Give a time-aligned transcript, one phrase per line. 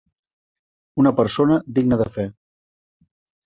[1.03, 2.29] Una persona digna de fe.